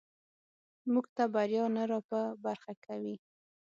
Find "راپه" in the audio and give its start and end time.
1.91-2.21